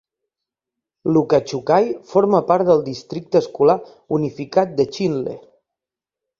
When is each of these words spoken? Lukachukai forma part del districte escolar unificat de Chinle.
Lukachukai 1.17 1.85
forma 2.13 2.41
part 2.53 2.67
del 2.71 2.83
districte 2.89 3.43
escolar 3.43 3.79
unificat 4.21 4.77
de 4.83 4.91
Chinle. 4.99 5.41